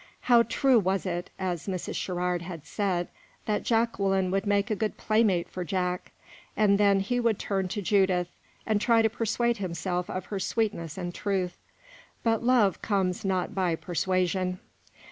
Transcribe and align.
How 0.21 0.41
true 0.41 0.79
was 0.79 1.05
it, 1.05 1.29
as 1.37 1.67
Mrs. 1.67 1.95
Sherrard 1.95 2.41
had 2.41 2.65
said, 2.65 3.07
that 3.45 3.61
Jacqueline 3.61 4.31
would 4.31 4.47
make 4.47 4.71
a 4.71 4.75
good 4.75 4.97
playmate 4.97 5.47
for 5.47 5.63
Jack! 5.63 6.11
And 6.57 6.79
then 6.79 7.01
he 7.01 7.19
would 7.19 7.37
turn 7.37 7.67
to 7.67 7.83
Judith, 7.83 8.29
and 8.65 8.81
try 8.81 9.03
to 9.03 9.11
persuade 9.11 9.57
himself 9.57 10.09
of 10.09 10.25
her 10.25 10.39
sweetness 10.39 10.97
and 10.97 11.13
truth. 11.13 11.55
But 12.23 12.41
love 12.41 12.81
comes 12.81 13.23
not 13.23 13.53
by 13.53 13.75
persuasion. 13.75 14.59